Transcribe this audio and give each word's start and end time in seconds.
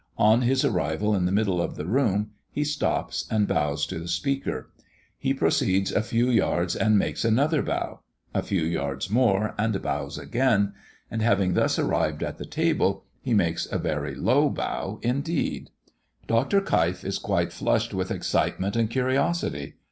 On 0.17 0.41
his 0.41 0.65
arrival 0.65 1.13
in 1.13 1.25
the 1.25 1.31
middle 1.31 1.61
of 1.61 1.75
the 1.75 1.85
room, 1.85 2.31
he 2.51 2.63
stops 2.63 3.27
and 3.29 3.47
bows 3.47 3.85
to 3.85 3.99
the 3.99 4.07
Speaker. 4.07 4.71
He 5.19 5.31
proceeds 5.31 5.91
a 5.91 6.01
few 6.01 6.27
yards, 6.31 6.75
and 6.75 6.97
makes 6.97 7.23
another 7.23 7.61
bow 7.61 7.99
a 8.33 8.41
few 8.41 8.63
yards 8.63 9.11
more, 9.11 9.53
and 9.59 9.79
bows 9.83 10.17
again; 10.17 10.73
and 11.11 11.21
having 11.21 11.53
thus 11.53 11.77
arrived 11.77 12.23
at 12.23 12.39
the 12.39 12.47
table, 12.47 13.03
he 13.21 13.35
makes 13.35 13.67
a 13.71 13.77
very 13.77 14.15
low 14.15 14.49
bow 14.49 14.97
indeed. 15.03 15.69
Dr. 16.25 16.61
Keif 16.61 17.05
is 17.05 17.19
quite 17.19 17.53
flushed 17.53 17.93
with 17.93 18.09
excitement 18.09 18.75
and 18.75 18.89
curiosity. 18.89 19.75